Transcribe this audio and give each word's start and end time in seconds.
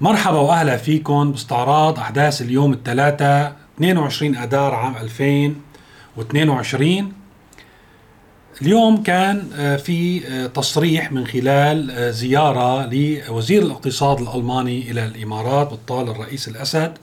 مرحبا 0.00 0.38
وأهلا 0.38 0.76
فيكم 0.76 1.32
باستعراض 1.32 1.98
أحداث 1.98 2.42
اليوم 2.42 2.72
الثلاثاء 2.72 3.56
22 3.76 4.36
أذار 4.36 4.74
عام 4.74 4.96
2022 4.96 7.12
اليوم 8.62 9.02
كان 9.02 9.50
آه، 9.56 9.76
في 9.76 10.28
آه، 10.28 10.46
تصريح 10.46 11.12
من 11.12 11.26
خلال 11.26 11.90
آه، 11.90 12.10
زيارة 12.10 12.86
لوزير 12.86 13.62
الاقتصاد 13.62 14.20
الألماني 14.20 14.90
إلى 14.90 15.06
الإمارات 15.06 15.70
بالطال 15.70 16.08
الرئيس 16.08 16.48
الأسد. 16.48 16.98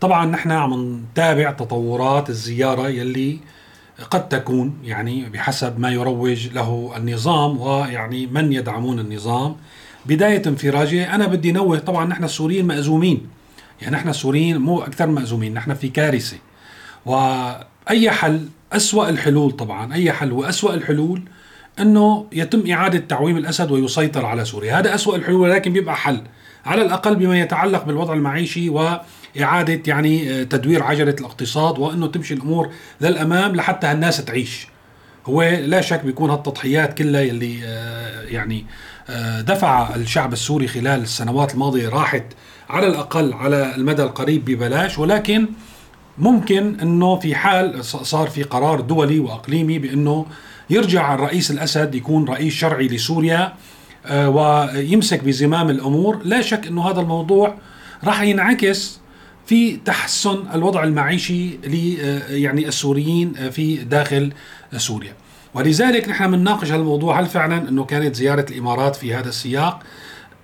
طبعا 0.00 0.26
نحن 0.26 0.50
عم 0.50 1.04
نتابع 1.12 1.50
تطورات 1.50 2.30
الزيارة 2.30 2.88
يلي 2.88 3.38
قد 4.10 4.28
تكون 4.28 4.78
يعني 4.84 5.28
بحسب 5.28 5.80
ما 5.80 5.90
يروج 5.90 6.48
له 6.48 6.92
النظام 6.96 7.60
ويعني 7.60 8.26
من 8.26 8.52
يدعمون 8.52 9.00
النظام. 9.00 9.56
بداية 10.06 10.42
انفراجه 10.46 11.14
أنا 11.14 11.26
بدي 11.26 11.52
نوه 11.52 11.78
طبعا 11.78 12.06
نحن 12.06 12.24
السوريين 12.24 12.66
مأزومين. 12.66 13.26
يعني 13.82 13.96
نحن 13.96 14.08
السوريين 14.08 14.58
مو 14.58 14.80
أكثر 14.80 15.06
مأزومين 15.06 15.54
نحن 15.54 15.74
في 15.74 15.88
كارثة. 15.88 16.36
وأي 17.06 18.10
حل؟ 18.10 18.48
أسوأ 18.72 19.08
الحلول 19.08 19.50
طبعا 19.50 19.94
أي 19.94 20.12
حل؟ 20.12 20.32
وأسوأ 20.32 20.74
الحلول 20.74 21.22
أنه 21.80 22.26
يتم 22.32 22.70
إعادة 22.70 22.98
تعويم 22.98 23.36
الأسد 23.36 23.70
ويسيطر 23.70 24.26
على 24.26 24.44
سوريا. 24.44 24.78
هذا 24.78 24.94
أسوأ 24.94 25.16
الحلول 25.16 25.40
ولكن 25.40 25.72
بيبقى 25.72 25.96
حل. 25.96 26.22
على 26.66 26.82
الأقل 26.82 27.16
بما 27.16 27.40
يتعلق 27.40 27.84
بالوضع 27.84 28.14
المعيشي 28.14 28.70
وإعادة 28.70 29.82
يعني 29.86 30.44
تدوير 30.44 30.82
عجلة 30.82 31.16
الاقتصاد 31.20 31.78
وأنه 31.78 32.06
تمشي 32.06 32.34
الأمور 32.34 32.70
للأمام 33.00 33.56
لحتى 33.56 33.86
هالناس 33.86 34.24
تعيش. 34.24 34.66
هو 35.26 35.42
لا 35.42 35.80
شك 35.80 36.04
بيكون 36.04 36.30
هالتضحيات 36.30 36.98
كلها 36.98 37.20
يلي 37.20 37.60
آه، 37.64 38.22
يعني 38.22 38.58
آه، 38.58 38.97
دفع 39.40 39.94
الشعب 39.94 40.32
السوري 40.32 40.68
خلال 40.68 41.02
السنوات 41.02 41.54
الماضية 41.54 41.88
راحت 41.88 42.24
على 42.68 42.86
الأقل 42.86 43.32
على 43.32 43.74
المدى 43.76 44.02
القريب 44.02 44.44
ببلاش 44.44 44.98
ولكن 44.98 45.48
ممكن 46.18 46.80
أنه 46.80 47.16
في 47.16 47.34
حال 47.34 47.84
صار 47.84 48.28
في 48.28 48.42
قرار 48.42 48.80
دولي 48.80 49.18
وأقليمي 49.18 49.78
بأنه 49.78 50.26
يرجع 50.70 51.14
الرئيس 51.14 51.50
الأسد 51.50 51.94
يكون 51.94 52.24
رئيس 52.24 52.54
شرعي 52.54 52.88
لسوريا 52.88 53.52
آه، 54.06 54.28
ويمسك 54.28 55.24
بزمام 55.24 55.70
الأمور. 55.70 56.20
لا 56.24 56.40
شك 56.40 56.66
أنه 56.66 56.90
هذا 56.90 57.00
الموضوع 57.00 57.54
راح 58.04 58.22
ينعكس 58.22 59.00
في 59.46 59.76
تحسن 59.76 60.44
الوضع 60.54 60.84
المعيشي 60.84 61.48
ل 61.48 61.74
يعني 62.30 62.68
السوريين 62.68 63.50
في 63.50 63.76
داخل 63.76 64.32
سوريا. 64.76 65.12
ولذلك 65.54 66.08
نحن 66.08 66.30
بنناقش 66.30 66.72
هالموضوع 66.72 67.20
هل 67.20 67.26
فعلا 67.26 67.68
إنه 67.68 67.84
كانت 67.84 68.14
زيارة 68.14 68.46
الإمارات 68.50 68.96
في 68.96 69.14
هذا 69.14 69.28
السياق؟ 69.28 69.82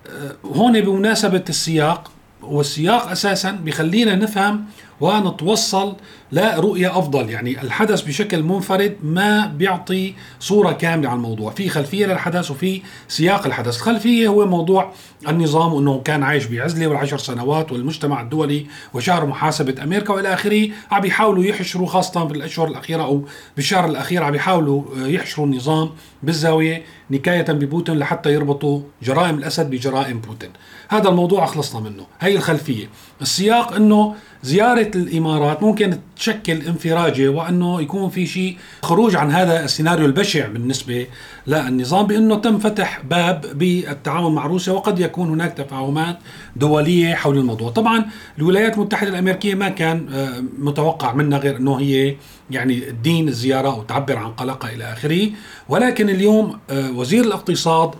أه، 0.07 0.35
هون 0.45 0.81
بمناسبة 0.81 1.43
السياق 1.49 2.11
والسياق 2.41 3.09
أساسا 3.11 3.51
بخلينا 3.51 4.15
نفهم 4.15 4.65
ونتوصل 5.01 5.95
لرؤية 6.31 6.99
أفضل. 6.99 7.29
يعني 7.29 7.61
الحدث 7.61 8.01
بشكل 8.01 8.43
منفرد 8.43 8.97
ما 9.03 9.45
بيعطي 9.45 10.13
صورة 10.39 10.71
كاملة 10.71 11.09
عن 11.09 11.17
الموضوع. 11.17 11.51
في 11.51 11.69
خلفية 11.69 12.05
للحدث 12.05 12.51
وفي 12.51 12.81
سياق 13.07 13.45
الحدث. 13.45 13.75
الخلفية 13.75 14.27
هو 14.27 14.45
موضوع 14.45 14.91
النظام 15.27 15.73
وأنه 15.73 16.01
كان 16.01 16.23
عايش 16.23 16.45
بعزلة 16.45 16.87
والعشر 16.87 17.17
سنوات 17.17 17.71
والمجتمع 17.71 18.21
الدولي 18.21 18.65
وشهر 18.93 19.25
محاسبة 19.25 19.83
أمريكا 19.83 20.13
وإلى 20.13 20.33
آخره 20.33 20.69
عم 20.91 21.05
يحاولوا 21.05 21.43
يحشروا 21.43 21.87
خاصة 21.87 22.27
في 22.27 22.33
الأشهر 22.33 22.67
الأخيرة 22.67 23.03
أو 23.03 23.25
بالشهر 23.55 23.85
الأخير 23.85 24.23
عم 24.23 24.35
يحاولوا 24.35 24.83
يحشروا 24.97 25.45
النظام 25.47 25.89
بالزاوية 26.23 26.83
نكاية 27.11 27.41
ببوتين 27.41 27.99
لحتى 27.99 28.33
يربطوا 28.33 28.81
جرائم 29.03 29.37
الأسد 29.37 29.69
بجرائم 29.69 30.19
بوتين. 30.19 30.49
هذا 30.89 31.09
الموضوع 31.09 31.45
خلصنا 31.45 31.81
منه. 31.81 32.05
هي 32.19 32.35
الخلفية. 32.35 32.85
السياق 33.21 33.73
أنه 33.73 34.15
زيارة 34.43 34.91
الإمارات 34.95 35.63
ممكن 35.63 35.99
تشكل 36.15 36.53
انفراجة 36.53 37.29
وأنه 37.29 37.81
يكون 37.81 38.09
في 38.09 38.25
شيء 38.25 38.57
خروج 38.81 39.15
عن 39.15 39.31
هذا 39.31 39.63
السيناريو 39.63 40.05
البشع 40.05 40.47
بالنسبة 40.47 41.07
للنظام 41.47 42.07
بأنه 42.07 42.35
تم 42.35 42.59
فتح 42.59 43.01
باب 43.09 43.45
بالتعاون 43.53 44.35
مع 44.35 44.45
روسيا 44.45 44.73
وقد 44.73 44.99
يكون 44.99 45.29
هناك 45.29 45.53
تفاهمات 45.53 46.19
دولية 46.55 47.15
حول 47.15 47.37
الموضوع. 47.37 47.71
طبعا 47.71 48.05
الولايات 48.39 48.77
المتحدة 48.77 49.09
الأمريكية 49.09 49.55
ما 49.55 49.69
كان 49.69 50.07
آه، 50.13 50.43
متوقع 50.57 51.13
منها 51.13 51.37
غير 51.37 51.57
أنه 51.57 51.79
هي 51.79 52.15
يعني 52.51 52.89
الدين 52.89 53.27
الزيارة 53.27 53.79
وتعبر 53.79 54.17
عن 54.17 54.31
قلقها 54.31 54.73
إلى 54.73 54.93
آخره. 54.93 55.29
ولكن 55.69 56.09
اليوم 56.09 56.59
آه، 56.69 56.91
وزير 56.91 57.23
الاقتصاد 57.23 57.91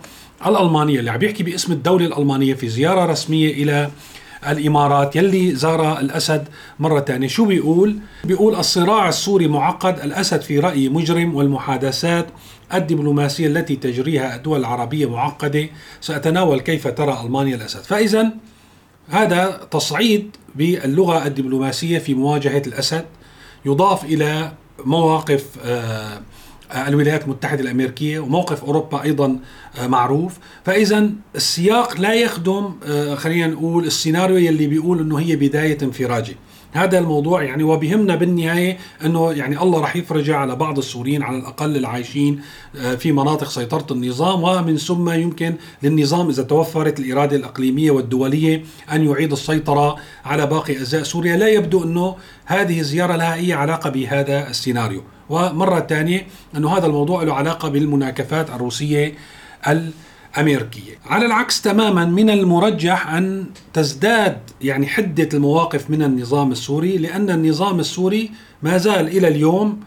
الألمانية 0.46 0.98
اللي 0.98 1.10
عم 1.10 1.22
يحكي 1.22 1.42
باسم 1.42 1.72
الدولة 1.72 2.06
الألمانية 2.06 2.54
في 2.54 2.68
زيارة 2.68 3.06
رسمية 3.06 3.52
إلى 3.52 3.90
الإمارات 4.48 5.16
يلي 5.16 5.54
زار 5.54 5.98
الأسد 6.00 6.48
مرة 6.78 7.00
ثانية 7.00 7.28
شو 7.28 7.44
بيقول؟ 7.44 7.98
بيقول 8.24 8.54
الصراع 8.54 9.08
السوري 9.08 9.48
معقد 9.48 9.98
الأسد 9.98 10.40
في 10.40 10.58
رايي 10.58 10.88
مجرم 10.88 11.34
والمحادثات 11.34 12.26
الدبلوماسية 12.74 13.46
التي 13.46 13.76
تجريها 13.76 14.36
الدول 14.36 14.60
العربية 14.60 15.10
معقدة. 15.10 15.68
سأتناول 16.00 16.60
كيف 16.60 16.88
ترى 16.88 17.20
ألمانيا 17.24 17.56
الأسد. 17.56 17.80
فاذا 17.80 18.32
هذا 19.08 19.66
تصعيد 19.70 20.36
باللغة 20.54 21.26
الدبلوماسية 21.26 21.98
في 21.98 22.14
مواجهة 22.14 22.62
الأسد 22.66 23.04
يضاف 23.66 24.04
إلى 24.04 24.52
مواقف 24.84 25.44
آه 25.64 26.20
الولايات 26.74 27.24
المتحدة 27.24 27.60
الأمريكية 27.60 28.18
وموقف 28.18 28.64
أوروبا 28.64 29.02
أيضا 29.02 29.38
آه، 29.78 29.86
معروف. 29.86 30.38
فإذا 30.64 31.10
السياق 31.36 32.00
لا 32.00 32.14
يخدم 32.14 32.72
آه، 32.86 33.14
خلينا 33.14 33.46
نقول 33.46 33.84
السيناريو 33.84 34.36
يلي 34.36 34.66
بيقول 34.66 35.00
أنه 35.00 35.18
هي 35.18 35.36
بداية 35.36 35.78
انفراجه 35.82 36.34
هذا 36.72 36.98
الموضوع 36.98 37.42
يعني 37.42 37.62
وبهمنا 37.62 38.16
بالنهاية 38.16 38.78
إنه 39.04 39.32
يعني 39.32 39.62
الله 39.62 39.80
راح 39.80 39.96
يفرجها 39.96 40.36
على 40.36 40.56
بعض 40.56 40.78
السوريين 40.78 41.22
على 41.22 41.36
الأقل 41.36 41.76
العايشين 41.76 42.40
آه، 42.76 42.94
في 42.94 43.12
مناطق 43.12 43.48
سيطرة 43.48 43.86
النظام 43.90 44.42
ومن 44.42 44.76
ثم 44.76 45.10
يمكن 45.10 45.54
للنظام 45.82 46.28
إذا 46.28 46.42
توفرت 46.42 47.00
الإرادة 47.00 47.36
الإقليمية 47.36 47.90
والدولية 47.90 48.64
أن 48.92 49.04
يعيد 49.04 49.32
السيطرة 49.32 49.96
على 50.24 50.46
باقي 50.46 50.72
أجزاء 50.72 51.02
سوريا. 51.02 51.36
لا 51.36 51.48
يبدو 51.48 51.84
إنه 51.84 52.16
هذه 52.44 52.80
الزيارة 52.80 53.16
لها 53.16 53.34
أي 53.34 53.52
علاقة 53.52 53.90
بهذا 53.90 54.50
السيناريو. 54.50 55.02
ومرة 55.30 55.80
ثانية 55.80 56.26
انه 56.56 56.78
هذا 56.78 56.86
الموضوع 56.86 57.22
له 57.22 57.34
علاقة 57.34 57.68
بالمناكفات 57.68 58.50
الروسية 58.50 59.14
الأمريكية. 59.68 60.98
على 61.06 61.26
العكس 61.26 61.62
تماما 61.62 62.04
من 62.04 62.30
المرجح 62.30 63.08
أن 63.08 63.46
تزداد 63.72 64.38
يعني 64.62 64.86
حدة 64.86 65.28
المواقف 65.34 65.90
من 65.90 66.02
النظام 66.02 66.52
السوري 66.52 66.98
لأن 66.98 67.30
النظام 67.30 67.80
السوري 67.80 68.30
ما 68.62 68.78
زال 68.78 69.08
إلى 69.08 69.28
اليوم 69.28 69.80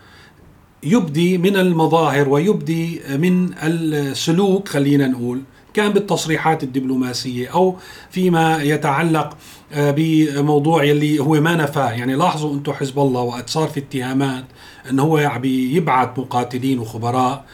يبدي 0.84 1.38
من 1.38 1.56
المظاهر 1.56 2.30
ويبدي 2.30 3.02
من 3.18 3.50
السلوك 3.64 4.68
خلينا 4.68 5.08
نقول 5.08 5.42
كان 5.80 5.94
بالتصريحات 5.94 6.64
الدبلوماسية 6.64 7.48
أو 7.48 7.76
فيما 8.12 8.64
يتعلق 8.64 9.38
آه، 9.74 9.92
بموضوع 9.98 10.84
يلي 10.84 11.20
هو 11.20 11.42
ما 11.42 11.56
نفاه. 11.56 11.92
يعني 11.92 12.16
لاحظوا 12.16 12.54
أنتم 12.54 12.74
حزب 12.74 13.00
الله 13.00 13.22
وقت 13.22 13.50
صار 13.50 13.68
في 13.68 13.80
اتهامات 13.80 14.44
انه 14.90 15.04
هو 15.04 15.18
عم 15.18 15.46
يبعث 15.46 16.20
مقاتلين 16.20 16.80
وخبراء. 16.80 17.46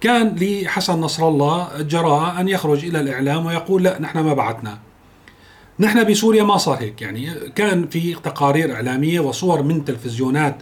كان 0.00 0.36
لحسن 0.40 1.00
نصر 1.00 1.28
الله 1.28 1.80
الجراءة 1.80 2.40
أن 2.40 2.48
يخرج 2.48 2.84
إلى 2.84 3.00
الإعلام 3.00 3.46
ويقول 3.46 3.82
لا 3.82 4.00
نحن 4.00 4.18
ما 4.18 4.34
بعثنا. 4.34 4.78
نحن 5.80 6.04
بسوريا 6.04 6.42
ما 6.42 6.56
صار 6.56 6.78
هيك. 6.80 7.02
يعني 7.02 7.30
كان 7.54 7.88
في 7.88 8.14
تقارير 8.14 8.74
إعلامية 8.74 9.20
وصور 9.20 9.62
من 9.62 9.84
تلفزيونات 9.84 10.56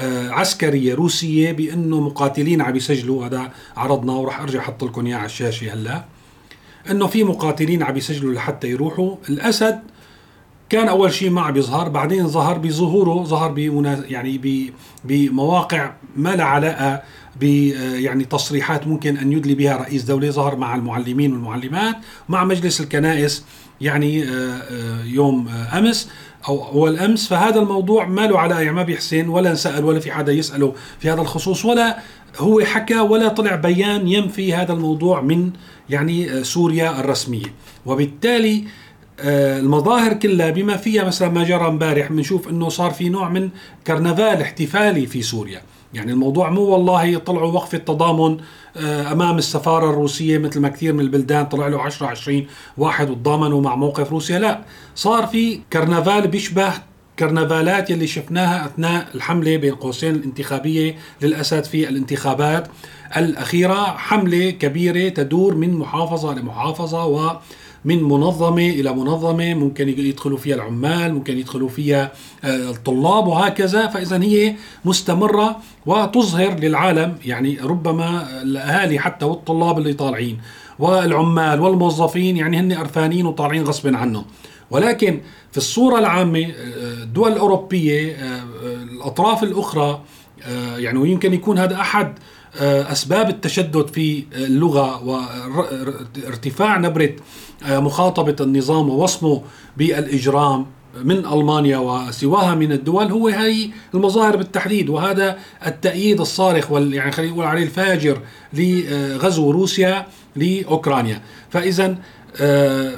آه، 0.00 0.30
عسكرية 0.30 0.94
روسية 0.94 1.52
بأنه 1.52 2.00
مقاتلين 2.00 2.62
عم 2.62 2.76
يسجلوا. 2.76 3.26
هذا 3.26 3.50
عرضنا 3.76 4.12
وراح 4.12 4.40
أرجع 4.40 4.60
أحط 4.60 4.84
لكم 4.84 5.06
إياه 5.06 5.16
على 5.16 5.26
الشاشة 5.26 5.72
هلأ. 5.72 6.11
أنه 6.90 7.06
في 7.06 7.24
مقاتلين 7.24 7.82
عم 7.82 7.96
يسجلوا 7.96 8.34
لحتى 8.34 8.68
يروحوا. 8.68 9.16
الأسد 9.28 9.80
كان 10.68 10.88
أول 10.88 11.12
شيء 11.12 11.30
ما 11.30 11.40
عم 11.40 11.56
يظهر 11.56 11.88
بعدين 11.88 12.28
ظهر 12.28 12.58
بظهوره 12.58 13.24
ظهر 13.24 13.58
يعني 14.08 14.40
بمواقع 15.04 15.92
ما 16.16 16.36
لها 16.36 16.44
علاقة 16.44 17.02
ب 17.40 17.42
يعني 17.42 18.24
تصريحات 18.24 18.86
ممكن 18.86 19.16
أن 19.16 19.32
يدلي 19.32 19.54
بها 19.54 19.76
رئيس 19.76 20.02
دولة. 20.02 20.30
ظهر 20.30 20.56
مع 20.56 20.74
المعلمين 20.74 21.32
والمعلمات 21.32 21.96
مع 22.28 22.44
مجلس 22.44 22.80
الكنائس 22.80 23.44
يعني 23.80 24.24
آه، 24.24 24.28
آه، 24.28 25.04
يوم 25.04 25.48
آه، 25.48 25.78
أمس. 25.78 26.10
أو 26.48 26.68
اول 26.68 26.98
امس 26.98 27.28
فهذا 27.28 27.60
الموضوع 27.60 28.06
ما 28.06 28.26
له 28.26 28.38
علاقة 28.38 28.60
يعني 28.60 28.76
ما 28.76 28.82
بيحسن 28.82 29.28
ولا 29.28 29.50
انسأل 29.50 29.84
ولا 29.84 30.00
في 30.00 30.12
حدا 30.12 30.32
يسأله 30.32 30.74
في 30.98 31.10
هذا 31.10 31.20
الخصوص 31.20 31.64
ولا 31.64 31.98
هو 32.38 32.60
حكى 32.60 32.98
ولا 32.98 33.28
طلع 33.28 33.54
بيان 33.54 34.08
ينفي 34.08 34.54
هذا 34.54 34.72
الموضوع 34.72 35.20
من 35.20 35.50
يعني 35.90 36.44
سوريا 36.44 37.00
الرسمية. 37.00 37.54
وبالتالي 37.86 38.64
آه، 39.20 39.58
المظاهر 39.58 40.12
كلها 40.12 40.50
بما 40.50 40.76
فيها 40.76 41.04
مثلا 41.04 41.28
ما 41.28 41.44
جرى 41.44 41.66
امبارح 41.66 42.12
بنشوف 42.12 42.48
إنه 42.48 42.68
صار 42.68 42.90
في 42.90 43.08
نوع 43.08 43.28
من 43.28 43.50
كرنفال 43.86 44.42
احتفالي 44.42 45.06
في 45.06 45.22
سوريا. 45.22 45.62
يعني 45.94 46.12
الموضوع 46.12 46.50
مو 46.50 46.60
والله 46.60 47.18
طلعوا 47.18 47.52
وقفة 47.52 47.78
تضامن 47.78 48.38
آه، 48.76 49.12
أمام 49.12 49.38
السفارة 49.38 49.90
الروسية 49.90 50.38
مثل 50.38 50.60
ما 50.60 50.68
كثير 50.68 50.92
من 50.92 51.00
البلدان 51.00 51.46
طلع 51.46 51.68
له 51.68 51.80
10 51.80 52.06
20 52.06 52.46
واحد 52.78 53.10
وتضامنوا 53.10 53.60
مع 53.60 53.76
موقف 53.76 54.10
روسيا. 54.10 54.38
لا 54.38 54.60
صار 54.94 55.26
في 55.26 55.60
كرنفال 55.72 56.28
بيشبه 56.28 56.72
كرنفالات 57.18 57.90
يلي 57.90 58.06
شفناها 58.06 58.66
أثناء 58.66 59.08
الحملة 59.14 59.56
بين 59.56 59.74
قوسين 59.74 60.14
الانتخابية 60.14 60.96
للأسد 61.22 61.64
في 61.64 61.88
الانتخابات 61.88 62.68
الأخيرة. 63.16 63.84
حملة 63.84 64.50
كبيرة 64.50 65.08
تدور 65.08 65.54
من 65.54 65.74
محافظة 65.74 66.34
لمحافظة 66.34 67.06
و 67.06 67.36
من 67.84 68.02
منظمة 68.02 68.70
إلى 68.70 68.92
منظمة 68.92 69.54
ممكن 69.54 69.88
يدخلوا 69.88 70.38
فيها 70.38 70.54
العمال 70.54 71.14
ممكن 71.14 71.38
يدخلوا 71.38 71.68
فيها 71.68 72.12
آه، 72.44 72.70
الطلاب 72.70 73.26
وهكذا. 73.26 73.86
فإذا 73.86 74.22
هي 74.22 74.56
مستمرة 74.84 75.56
وتظهر 75.86 76.54
للعالم. 76.60 77.18
يعني 77.24 77.58
ربما 77.62 78.42
الأهالي 78.42 78.98
حتى 78.98 79.24
والطلاب 79.24 79.78
اللي 79.78 79.92
طالعين 79.92 80.38
والعمال 80.78 81.60
والموظفين 81.60 82.36
يعني 82.36 82.58
هن 82.58 82.72
قرفانين 82.72 83.26
وطالعين 83.26 83.64
غصب 83.64 83.94
عنهم. 83.94 84.24
ولكن 84.70 85.20
في 85.52 85.58
الصورة 85.58 85.98
العامة 85.98 86.40
آه، 86.40 87.02
الدول 87.02 87.32
الأوروبية 87.32 88.12
آه، 88.12 88.42
الأطراف 88.82 89.42
الأخرى 89.42 90.00
يعني 90.76 90.98
ويمكن 90.98 91.34
يكون 91.34 91.58
هذا 91.58 91.80
أحد 91.80 92.18
أسباب 92.60 93.28
التشدد 93.28 93.86
في 93.86 94.24
اللغة 94.34 95.04
وارتفاع 95.04 96.78
نبرة 96.78 97.10
مخاطبة 97.66 98.36
النظام 98.40 98.88
ووصمه 98.88 99.42
بالإجرام 99.76 100.66
من 101.04 101.26
ألمانيا 101.26 101.78
وسواها 101.78 102.54
من 102.54 102.72
الدول 102.72 103.04
هو 103.12 103.28
هي 103.28 103.70
المظاهر 103.94 104.36
بالتحديد 104.36 104.88
وهذا 104.88 105.38
التأييد 105.66 106.20
الصارخ 106.20 106.70
وال 106.70 106.94
يعني 106.94 107.12
خلينا 107.12 107.32
نقول 107.32 107.44
عليه 107.44 107.62
الفاجر 107.62 108.20
لغزو 108.52 109.50
روسيا 109.50 110.06
لأوكرانيا، 110.36 111.22
فاذا 111.50 111.96
آه، 112.40 112.92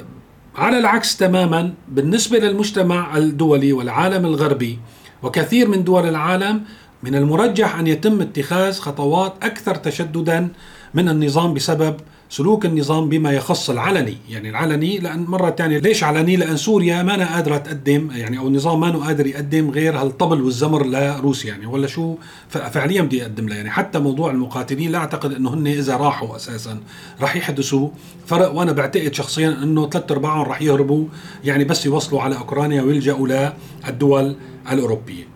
على 0.55 0.79
العكس 0.79 1.17
تماما 1.17 1.73
بالنسبة 1.87 2.39
للمجتمع 2.39 3.17
الدولي 3.17 3.73
والعالم 3.73 4.25
الغربي 4.25 4.79
وكثير 5.23 5.67
من 5.67 5.83
دول 5.83 6.09
العالم 6.09 6.61
من 7.03 7.15
المرجح 7.15 7.79
أن 7.79 7.87
يتم 7.87 8.21
اتخاذ 8.21 8.79
خطوات 8.79 9.33
أكثر 9.43 9.75
تشددا 9.75 10.47
من 10.93 11.09
النظام 11.09 11.53
بسبب 11.53 11.95
سلوك 12.35 12.65
النظام 12.65 13.09
بما 13.09 13.31
يخص 13.31 13.69
العلني 13.69 14.17
يعني 14.29 14.49
العلني 14.49 14.97
لأن 14.97 15.23
مرة 15.23 15.55
ثانية 15.57 15.77
ليش 15.77 16.03
علني؟ 16.03 16.35
لأن 16.35 16.57
سوريا 16.57 17.03
ما 17.03 17.15
أنا 17.15 17.35
قادرة 17.35 17.57
تقدم 17.57 18.09
يعني 18.15 18.37
أو 18.37 18.47
النظام 18.47 18.79
ما 18.79 18.91
قادر 18.91 19.27
يقدم 19.27 19.69
غير 19.69 19.97
هالطبل 19.97 20.41
والزمر 20.41 20.85
لروسيا 20.85 21.49
يعني 21.49 21.65
ولا 21.65 21.87
شو 21.87 22.15
فعليا 22.49 23.01
بدي 23.01 23.17
يقدم 23.17 23.49
لها. 23.49 23.57
يعني 23.57 23.69
حتى 23.69 23.99
موضوع 23.99 24.31
المقاتلين 24.31 24.91
لا 24.91 24.97
أعتقد 24.97 25.33
أنه 25.33 25.53
هن 25.53 25.67
إذا 25.67 25.97
راحوا 25.97 26.35
أساسا 26.35 26.79
راح 27.21 27.35
يحدثوا 27.35 27.89
فرق 28.27 28.51
وأنا 28.51 28.71
بعتقد 28.71 29.13
شخصيا 29.13 29.49
أنه 29.63 29.89
ثلاث 29.89 30.11
أرباعهم 30.11 30.41
راح 30.41 30.61
يهربوا 30.61 31.05
يعني 31.43 31.63
بس 31.63 31.85
يوصلوا 31.85 32.21
على 32.21 32.37
أوكرانيا 32.37 32.81
ويلجأوا 32.81 33.51
للدول 33.87 34.35
الأوروبية. 34.71 35.27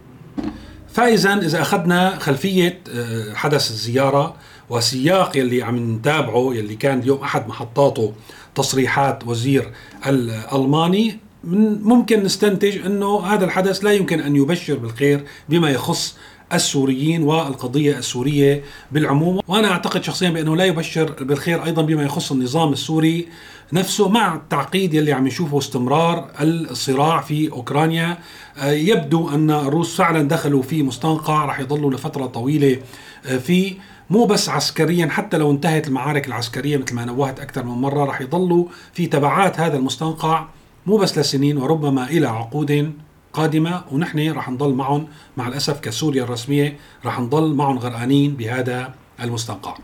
فاذا 0.94 1.34
إذا 1.34 1.62
أخذنا 1.62 2.20
خلفية 2.20 2.80
آه، 2.94 3.34
حدث 3.34 3.72
الزيارة 3.72 4.36
وسياق 4.70 5.38
يلي 5.38 5.64
عم 5.64 5.96
نتابعه 5.96 6.50
يلي 6.54 6.76
كان 6.76 7.00
اليوم 7.00 7.22
أحد 7.22 7.48
محطاته 7.48 8.14
تصريحات 8.56 9.28
وزير 9.28 9.72
الألماني 10.08 11.18
ممكن 11.44 12.24
نستنتج 12.24 12.78
إنه 12.86 13.20
هذا 13.26 13.46
الحدث 13.46 13.84
لا 13.84 13.92
يمكن 13.92 14.20
أن 14.20 14.36
يبشر 14.36 14.78
بالخير 14.78 15.24
بما 15.50 15.70
يخص 15.70 16.18
السوريين 16.54 17.24
والقضية 17.24 17.98
السورية 17.98 18.64
بالعموم. 18.92 19.40
وأنا 19.48 19.72
أعتقد 19.72 20.04
شخصيا 20.04 20.30
بأنه 20.30 20.56
لا 20.56 20.66
يبشر 20.66 21.24
بالخير 21.24 21.66
أيضا 21.66 21.82
بما 21.82 22.04
يخص 22.04 22.32
النظام 22.32 22.74
السوري 22.74 23.28
نفسه 23.74 24.10
مع 24.10 24.36
التعقيد 24.36 24.94
يلي 24.94 25.14
عم 25.14 25.28
نشوفه 25.28 25.58
استمرار 25.58 26.30
الصراع 26.42 27.22
في 27.22 27.52
أوكرانيا. 27.52 28.18
يبدو 28.64 29.30
أن 29.30 29.52
الروس 29.52 29.96
فعلا 29.96 30.28
دخلوا 30.28 30.62
في 30.62 30.84
مستنقع 30.84 31.46
رح 31.46 31.60
يضلوا 31.60 31.92
لفترة 31.92 32.26
طويلة 32.26 32.80
آه، 33.26 33.38
فيه 33.38 33.74
مو 34.10 34.26
بس 34.26 34.50
عسكريا 34.50 35.08
حتى 35.08 35.38
لو 35.38 35.52
انتهت 35.52 35.88
المعارك 35.88 36.28
العسكرية 36.28 36.78
مثل 36.78 36.96
ما 36.96 37.06
نوهت 37.06 37.40
أكثر 37.40 37.64
من 37.64 37.72
مرة 37.72 38.06
رح 38.06 38.22
يضلوا 38.22 38.66
في 38.94 39.08
تبعات 39.08 39.60
هذا 39.60 39.78
المستنقع 39.78 40.46
مو 40.86 40.98
بس 40.98 41.18
لسنين 41.18 41.58
وربما 41.58 42.10
إلى 42.10 42.28
عقود 42.28 42.94
قادمة. 43.34 43.84
ونحن 43.92 44.32
رح 44.32 44.50
نضل 44.50 44.74
معهم 44.74 45.08
مع 45.38 45.48
الأسف 45.48 45.80
كسوريا 45.80 46.24
الرسمية 46.24 46.78
رح 47.06 47.20
نضل 47.20 47.54
معهم 47.54 47.80
غرقانين 47.80 48.36
بهذا 48.36 48.94
المستنقع. 49.22 49.78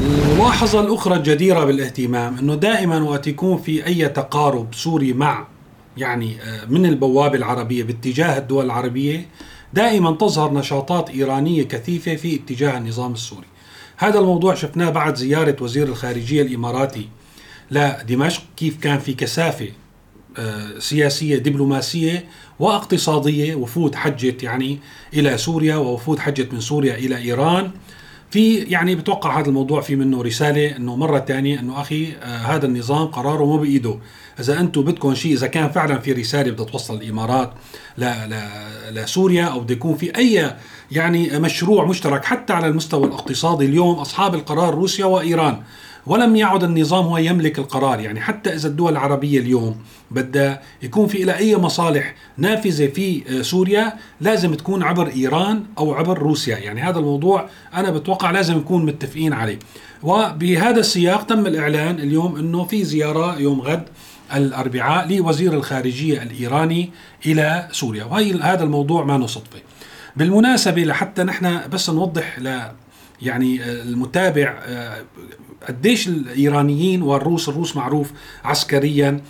الملاحظة 0.00 0.80
الأخرى 0.80 1.16
الجديرة 1.16 1.64
بالاهتمام 1.64 2.38
أنه 2.38 2.54
دائما 2.54 3.02
وقت 3.02 3.26
يكون 3.26 3.58
في 3.58 3.86
أي 3.86 4.08
تقارب 4.08 4.74
سوري 4.74 5.12
مع 5.12 5.46
يعني 5.96 6.42
آه، 6.42 6.64
من 6.64 6.86
البوابة 6.86 7.36
العربية 7.36 7.82
باتجاه 7.82 8.38
الدول 8.38 8.64
العربية 8.64 9.26
دائما 9.72 10.10
تظهر 10.12 10.52
نشاطات 10.52 11.10
إيرانية 11.10 11.62
كثيفة 11.62 12.16
في 12.16 12.34
اتجاه 12.36 12.78
النظام 12.78 13.12
السوري. 13.12 13.51
هذا 13.96 14.18
الموضوع 14.18 14.54
شفناه 14.54 14.90
بعد 14.90 15.14
زيارة 15.14 15.56
وزير 15.60 15.88
الخارجية 15.88 16.42
الإماراتي 16.42 17.08
لدمشق 17.70 18.42
كيف 18.56 18.80
كان 18.80 18.98
في 18.98 19.14
كثافة 19.14 19.68
آه، 20.38 20.78
سياسية 20.78 21.38
دبلوماسية 21.38 22.24
واقتصادية 22.58 23.54
وفود 23.54 23.94
حجت 23.94 24.42
يعني 24.42 24.78
إلى 25.14 25.38
سوريا 25.38 25.76
ووفود 25.76 26.18
حجت 26.18 26.52
من 26.52 26.60
سوريا 26.60 26.94
إلى 26.94 27.16
إيران. 27.16 27.70
في 28.32 28.56
يعني 28.56 28.94
بتوقع 28.94 29.40
هذا 29.40 29.48
الموضوع 29.48 29.80
في 29.80 29.96
منه 29.96 30.22
رسالة 30.22 30.76
إنه 30.76 30.96
مرة 30.96 31.18
ثانية 31.18 31.60
إنه 31.60 31.80
أخي 31.80 32.12
آه 32.22 32.26
هذا 32.26 32.66
النظام 32.66 33.06
قراره 33.06 33.44
مو 33.44 33.56
بإيده. 33.56 33.98
إذا 34.40 34.60
أنتم 34.60 34.82
بدكم 34.82 35.14
شيء 35.14 35.32
إذا 35.32 35.46
كان 35.46 35.70
فعلا 35.70 35.98
في 35.98 36.12
رسالة 36.12 36.50
بدها 36.50 36.66
توصل 36.66 36.94
الإمارات 36.94 37.52
ل 37.98 38.04
ل 38.04 38.34
لسوريا 38.90 39.44
أو 39.44 39.60
بده 39.60 39.74
يكون 39.74 39.96
في 39.96 40.16
أي 40.16 40.56
يعني 40.92 41.38
مشروع 41.38 41.84
مشترك 41.84 42.24
حتى 42.24 42.52
على 42.52 42.66
المستوى 42.66 43.06
الاقتصادي 43.06 43.64
اليوم 43.64 43.94
أصحاب 43.94 44.34
القرار 44.34 44.74
روسيا 44.74 45.04
وإيران. 45.04 45.62
ولم 46.06 46.36
يعد 46.36 46.64
النظام 46.64 47.04
هو 47.04 47.18
يملك 47.18 47.58
القرار. 47.58 48.00
يعني 48.00 48.20
حتى 48.20 48.54
إذا 48.54 48.68
الدول 48.68 48.92
العربية 48.92 49.40
اليوم 49.40 49.76
بدها 50.10 50.62
يكون 50.82 51.06
في 51.06 51.18
لها 51.24 51.36
أي 51.36 51.56
مصالح 51.56 52.14
نافذة 52.36 52.86
في 52.86 53.22
آه، 53.28 53.42
سوريا 53.42 53.92
لازم 54.20 54.54
تكون 54.54 54.82
عبر 54.82 55.08
إيران 55.08 55.64
أو 55.78 55.94
عبر 55.94 56.18
روسيا. 56.18 56.58
يعني 56.58 56.82
هذا 56.82 56.98
الموضوع 56.98 57.48
أنا 57.74 57.90
بتوقع 57.90 58.30
لازم 58.30 58.56
نكون 58.56 58.86
متفقين 58.86 59.32
عليه. 59.32 59.58
وبهذا 60.02 60.80
السياق 60.80 61.26
تم 61.26 61.46
الإعلان 61.46 61.98
اليوم 61.98 62.36
أنه 62.36 62.64
في 62.64 62.84
زيارة 62.84 63.38
يوم 63.38 63.60
غد 63.60 63.84
الأربعاء 64.34 65.16
لوزير 65.16 65.52
الخارجية 65.52 66.22
الإيراني 66.22 66.90
إلى 67.26 67.68
سوريا. 67.72 68.04
وهي 68.04 68.34
هذا 68.34 68.64
الموضوع 68.64 69.04
ما 69.04 69.26
صدفة 69.26 69.60
بالمناسبة 70.16 70.84
لحتى 70.84 71.22
نحن 71.22 71.60
بس 71.72 71.90
نوضح 71.90 72.38
يعني 73.22 73.62
آه، 73.62 73.82
المتابع 73.82 74.60
آه، 74.66 75.02
قديش 75.68 76.08
الإيرانيين 76.08 77.02
والروس 77.02 77.48
الروس 77.48 77.76
معروف 77.76 78.12
عسكريا 78.44 79.20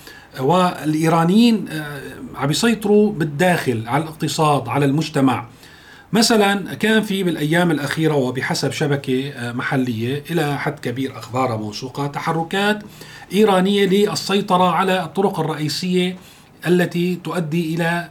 والإيرانيين 0.40 1.68
آه، 1.68 2.00
عم 2.36 2.50
يسيطروا 2.50 3.12
بالداخل 3.12 3.84
على 3.86 4.02
الاقتصاد 4.02 4.68
على 4.68 4.84
المجتمع. 4.84 5.46
مثلا 6.12 6.74
كان 6.74 7.02
في 7.02 7.22
بالأيام 7.22 7.70
الأخيرة 7.70 8.14
وبحسب 8.14 8.72
شبكة 8.72 9.32
محلية 9.52 10.24
إلى 10.30 10.58
حد 10.58 10.78
كبير 10.78 11.18
اخبارها 11.18 11.56
موثوقة 11.56 12.06
تحركات 12.06 12.82
إيرانية 13.32 13.86
للسيطرة 13.86 14.70
على 14.70 15.02
الطرق 15.02 15.40
الرئيسية 15.40 16.16
التي 16.66 17.18
تؤدي 17.24 17.74
إلى 17.74 18.08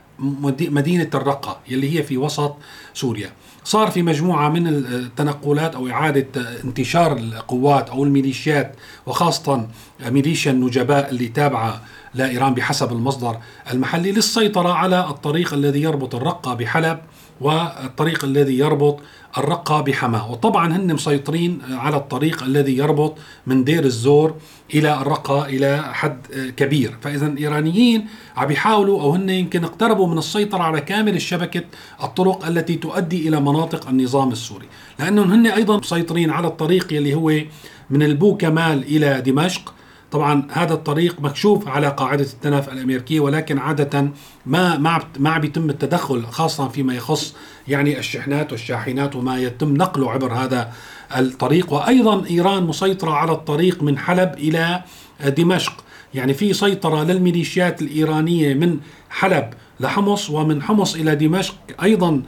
مدينة 0.59 1.09
الرقة 1.13 1.59
يلي 1.69 2.00
هي 2.00 2.03
في 2.03 2.17
وسط 2.17 2.55
سوريا. 2.93 3.31
صار 3.63 3.91
في 3.91 4.01
مجموعة 4.01 4.49
من 4.49 4.67
التنقلات 4.67 5.75
أو 5.75 5.89
إعادة 5.89 6.27
انتشار 6.63 7.17
القوات 7.17 7.89
أو 7.89 8.03
الميليشيات 8.03 8.75
وخاصة 9.05 9.67
ميليشيا 10.10 10.51
النجباء 10.51 11.10
اللي 11.10 11.27
تابعة 11.27 11.81
لإيران 12.13 12.53
بحسب 12.53 12.91
المصدر 12.91 13.38
المحلي 13.74 14.12
للسيطرة 14.12 14.74
على 14.74 15.00
الطريق 15.00 15.53
الذي 15.53 15.81
يربط 15.81 16.15
الرقة 16.15 16.53
بحلب 16.53 17.00
والطريق 17.41 18.25
الذي 18.25 18.58
يربط 18.58 19.00
الرقة 19.38 19.81
بحماة. 19.81 20.31
وطبعا 20.31 20.75
هن 20.75 20.93
مسيطرين 20.93 21.60
على 21.72 21.98
الطريق 21.98 22.43
الذي 22.43 22.77
يربط 22.77 23.17
من 23.48 23.63
دير 23.63 23.84
الزور 23.84 24.36
إلى 24.74 25.01
الرقة 25.01 25.46
إلى 25.46 25.84
حد 25.93 26.17
كبير. 26.58 26.98
فإذا 27.01 27.27
الإيرانيين 27.27 28.08
عم 28.38 28.51
يحاولوا 28.51 29.01
أو 29.01 29.12
هن 29.12 29.29
يمكن 29.29 29.63
اقتربوا 29.63 30.08
من 30.08 30.17
السيطرة 30.17 30.63
على 30.63 30.81
كامل 30.81 31.15
الشبكة 31.15 31.63
الطرق 32.03 32.46
التي 32.46 32.75
تؤدي 32.75 33.27
إلى 33.27 33.39
مناطق 33.39 33.88
النظام 33.89 34.31
السوري. 34.31 34.67
لأنهم 35.00 35.31
هن 35.31 35.48
أيضا 35.48 35.77
مسيطرين 35.77 36.29
على 36.29 36.48
الطريق 36.48 36.93
يلي 36.93 37.13
هو 37.13 37.41
من 37.89 38.03
البو 38.03 38.38
كمال 38.38 38.84
إلى 38.84 39.22
دمشق. 39.22 39.74
طبعا 40.11 40.47
هذا 40.51 40.73
الطريق 40.73 41.21
مكشوف 41.21 41.67
على 41.67 41.87
قاعدة 41.87 42.23
التنف 42.23 42.69
الأمريكية 42.69 43.19
ولكن 43.19 43.57
عادة 43.57 44.11
ما 44.45 44.77
ما 44.77 44.99
ما 45.19 45.37
بيتم 45.37 45.69
التدخل 45.69 46.25
خاصة 46.25 46.67
فيما 46.67 46.93
يخص 46.95 47.35
يعني 47.67 47.99
الشحنات 47.99 48.51
والشاحنات 48.51 49.15
وما 49.15 49.39
يتم 49.39 49.77
نقله 49.77 50.11
عبر 50.11 50.33
هذا 50.33 50.73
الطريق. 51.17 51.73
وأيضا 51.73 52.25
إيران 52.25 52.63
مسيطرة 52.63 53.11
على 53.11 53.31
الطريق 53.31 53.83
من 53.83 53.97
حلب 53.97 54.33
إلى 54.33 54.83
دمشق. 55.27 55.73
يعني 56.13 56.33
في 56.33 56.53
سيطرة 56.53 57.03
للميليشيات 57.03 57.81
الإيرانية 57.81 58.53
من 58.53 58.79
حلب 59.09 59.53
لحمص 59.79 60.29
ومن 60.29 60.61
حمص 60.63 60.95
إلى 60.95 61.15
دمشق 61.15 61.55
أيضا 61.83 62.21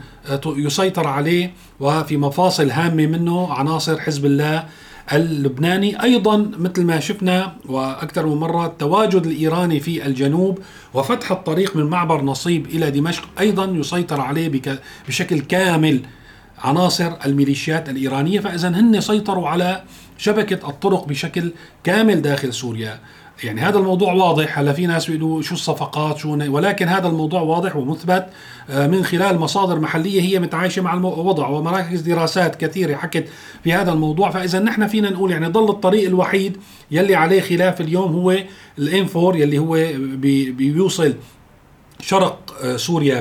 يسيطر 0.46 1.06
عليه 1.06 1.52
وفي 1.80 2.16
مفاصل 2.16 2.70
هامة 2.70 3.06
منه 3.06 3.52
عناصر 3.52 4.00
حزب 4.00 4.26
الله 4.26 4.66
اللبناني. 5.12 6.02
أيضا 6.02 6.36
مثل 6.58 6.84
ما 6.84 7.00
شفنا 7.00 7.52
وأكثر 7.66 8.26
من 8.26 8.36
مرة 8.36 8.66
التواجد 8.66 9.26
الإيراني 9.26 9.80
في 9.80 10.06
الجنوب 10.06 10.58
وفتح 10.94 11.32
الطريق 11.32 11.76
من 11.76 11.84
معبر 11.84 12.22
نصيب 12.22 12.66
إلى 12.66 12.90
دمشق 12.90 13.28
أيضا 13.40 13.64
يسيطر 13.64 14.20
عليه 14.20 14.62
بشكل 15.08 15.40
كامل 15.40 16.00
عناصر 16.58 17.12
الميليشيات 17.26 17.88
الإيرانية. 17.88 18.40
فاذا 18.40 18.68
هن 18.68 19.00
سيطروا 19.00 19.48
على 19.48 19.82
شبكة 20.18 20.68
الطرق 20.68 21.08
بشكل 21.08 21.52
كامل 21.84 22.22
داخل 22.22 22.52
سوريا. 22.52 22.98
يعني 23.44 23.60
هذا 23.60 23.78
الموضوع 23.78 24.12
واضح. 24.12 24.58
هلا 24.58 24.72
في 24.72 24.86
ناس 24.86 25.10
بيقولوا 25.10 25.42
شو 25.42 25.54
الصفقات 25.54 26.18
شو 26.18 26.38
ولكن 26.48 26.88
هذا 26.88 27.08
الموضوع 27.08 27.40
واضح 27.40 27.76
ومثبت. 27.76 28.26
آه، 28.70 28.86
من 28.86 29.04
خلال 29.04 29.38
مصادر 29.38 29.80
محلية 29.80 30.20
هي 30.20 30.38
متعايشة 30.38 30.82
مع 30.82 30.94
الوضع 30.94 31.48
ومراكز 31.48 32.00
دراسات 32.00 32.56
كثيرة 32.56 32.96
حكت 32.96 33.28
في 33.64 33.72
هذا 33.72 33.92
الموضوع. 33.92 34.30
فإذا 34.30 34.58
نحن 34.58 34.86
فينا 34.86 35.10
نقول 35.10 35.30
يعني 35.30 35.46
ضل 35.46 35.70
الطريق 35.70 36.06
الوحيد 36.06 36.56
يلي 36.90 37.14
عليه 37.14 37.40
خلاف 37.40 37.80
اليوم 37.80 38.12
هو 38.12 38.36
الإنفور 38.78 39.36
يلي 39.36 39.58
هو 39.58 39.78
بيوصل 40.52 41.14
شرق 42.00 42.54
آه، 42.62 42.76
سوريا 42.76 43.20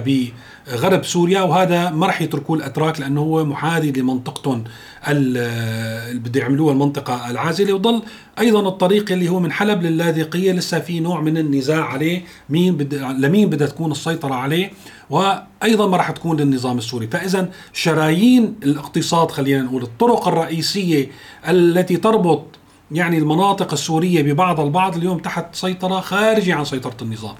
غرب 0.69 1.03
سوريا 1.05 1.41
وهذا 1.41 1.89
ما 1.89 2.07
راح 2.07 2.21
يتركوه 2.21 2.57
الأتراك 2.57 2.99
لأنه 2.99 3.21
هو 3.21 3.45
محاذي 3.45 3.91
لمنطقتهم 3.91 4.63
اللي 5.07 6.19
بده 6.19 6.39
يعملوها 6.39 6.73
المنطقة 6.73 7.31
العازله 7.31 7.73
وضل 7.73 8.01
أيضا 8.39 8.67
الطريق 8.67 9.11
اللي 9.11 9.29
هو 9.29 9.39
من 9.39 9.51
حلب 9.51 9.81
للاذقيه 9.81 10.51
لسه 10.51 10.79
في 10.79 10.99
نوع 10.99 11.21
من 11.21 11.37
النزاع 11.37 11.85
عليه. 11.85 12.23
مين 12.49 12.77
بد... 12.77 12.93
لمين 12.93 13.49
بدها 13.49 13.67
تكون 13.67 13.91
السيطرة 13.91 14.35
عليه؟ 14.35 14.71
وأيضا 15.09 15.87
ما 15.87 15.97
راح 15.97 16.11
تكون 16.11 16.37
للنظام 16.37 16.77
السوري. 16.77 17.07
فاذا 17.07 17.49
شرايين 17.73 18.55
الاقتصاد 18.63 19.31
خلينا 19.31 19.61
نقول 19.61 19.83
الطرق 19.83 20.27
الرئيسية 20.27 21.11
التي 21.47 21.97
تربط 21.97 22.45
يعني 22.91 23.17
المناطق 23.17 23.73
السورية 23.73 24.21
ببعض 24.23 24.59
البعض 24.59 24.97
اليوم 24.97 25.17
تحت 25.17 25.55
سيطرة 25.55 25.99
خارجة 25.99 26.55
عن 26.55 26.65
سيطرة 26.65 26.97
النظام. 27.01 27.35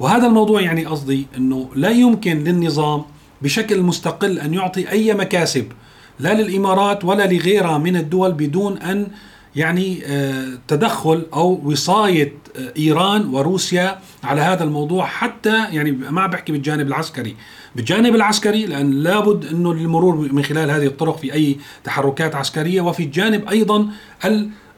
وهذا 0.00 0.26
الموضوع 0.26 0.60
يعني 0.60 0.84
قصدي 0.84 1.26
إنه 1.36 1.70
لا 1.74 1.90
يمكن 1.90 2.44
للنظام 2.44 3.04
بشكل 3.42 3.82
مستقل 3.82 4.38
أن 4.38 4.54
يعطي 4.54 4.90
أي 4.90 5.14
مكاسب 5.14 5.66
لا 6.18 6.42
للإمارات 6.42 7.04
ولا 7.04 7.26
لغيرها 7.26 7.78
من 7.78 7.96
الدول 7.96 8.32
بدون 8.32 8.78
أن 8.78 9.06
يعني 9.56 10.02
آه، 10.06 10.58
تدخل 10.68 11.26
أو 11.34 11.60
وصاية 11.64 12.34
آه، 12.56 12.72
إيران 12.76 13.34
وروسيا 13.34 13.98
على 14.24 14.40
هذا 14.40 14.64
الموضوع 14.64 15.06
حتى 15.06 15.64
يعني 15.70 15.90
ما 15.90 16.26
بحكي 16.26 16.52
بالجانب 16.52 16.86
العسكري. 16.86 17.36
بالجانب 17.76 18.14
العسكري 18.14 18.66
لأن 18.66 18.90
لابد 18.90 19.44
إنه 19.44 19.74
للمرور 19.74 20.32
من 20.32 20.42
خلال 20.42 20.70
هذه 20.70 20.86
الطرق 20.86 21.18
في 21.18 21.32
أي 21.32 21.56
تحركات 21.84 22.34
عسكرية 22.34 22.80
وفي 22.80 23.02
الجانب 23.02 23.48
أيضا 23.48 23.88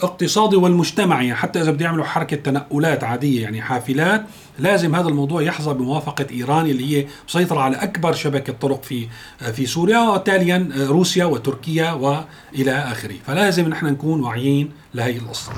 الاقتصادي 0.01 0.57
والمجتمعي 0.57 1.27
يعني 1.27 1.39
حتى 1.39 1.61
إذا 1.63 1.71
بده 1.71 1.85
يعملوا 1.85 2.05
حركة 2.05 2.37
تنقلات 2.37 3.05
عادية 3.05 3.43
يعني 3.43 3.63
حافلات 3.63 4.27
لازم 4.59 4.95
هذا 4.95 5.09
الموضوع 5.09 5.43
يحظى 5.43 5.75
بموافقة 5.75 6.27
إيران 6.31 6.67
اللي 6.67 6.97
هي 6.97 7.07
مسيطرة 7.29 7.61
على 7.61 7.77
أكبر 7.77 8.13
شبكة 8.13 8.53
طرق 8.53 8.83
في 8.83 9.07
في 9.53 9.67
سوريا 9.67 9.99
وتاليا 9.99 10.69
روسيا 10.77 11.25
وتركيا 11.25 11.93
وإلى 11.93 12.73
آخره. 12.73 13.15
فلازم 13.27 13.69
نحن 13.69 13.87
نكون 13.87 14.21
واعيين 14.23 14.71
لهي 14.95 15.17
القصة. 15.17 15.53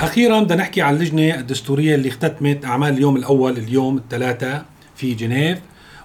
أخيرا 0.00 0.40
بدنا 0.40 0.62
نحكي 0.62 0.82
عن 0.82 0.94
اللجنة 0.94 1.34
الدستورية 1.34 1.94
اللي 1.94 2.08
اختتمت 2.08 2.64
أعمال 2.64 2.94
اليوم 2.94 3.16
الأول 3.16 3.58
اليوم 3.58 3.96
الثلاثاء 3.96 4.64
في 4.96 5.14
جنيف. 5.14 5.58